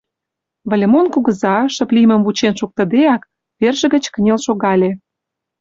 [0.69, 3.21] Выльымон кугыза, шып лиймым вучен шуктыдеак,
[3.59, 4.91] верже гыч кынел шогале.